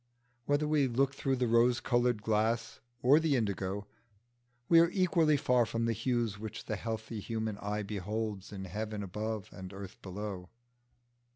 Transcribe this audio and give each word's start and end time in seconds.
Whether 0.47 0.67
we 0.67 0.87
look 0.87 1.13
through 1.13 1.35
the 1.35 1.47
rose 1.47 1.79
coloured 1.79 2.23
glass 2.23 2.79
or 3.03 3.19
the 3.19 3.35
indigo, 3.35 3.85
we 4.67 4.79
are 4.79 4.89
equally 4.89 5.37
far 5.37 5.63
from 5.63 5.85
the 5.85 5.93
hues 5.93 6.39
which 6.39 6.65
the 6.65 6.75
healthy 6.75 7.19
human 7.19 7.59
eye 7.59 7.83
beholds 7.83 8.51
in 8.51 8.65
heaven 8.65 9.03
above 9.03 9.49
and 9.53 9.71
earth 9.71 10.01
below. 10.01 10.49